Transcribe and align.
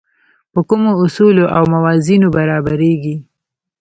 په 0.53 0.59
کومو 0.69 0.91
اصولو 1.03 1.45
او 1.55 1.63
موازینو 1.73 2.27
برابرېږي. 2.37 3.15